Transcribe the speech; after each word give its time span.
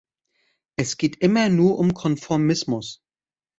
Es 0.79 0.97
geht 0.97 1.17
immer 1.17 1.49
nur 1.49 1.77
um 1.77 1.93
Konformismus. 1.93 3.03